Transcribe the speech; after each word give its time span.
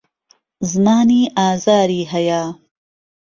زمانی 0.71 1.21
ئازاری 1.37 2.01
هەیە. 2.13 2.41